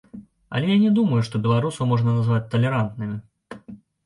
[0.59, 3.15] Але я не думаю, што беларусаў можна назваць талерантнымі.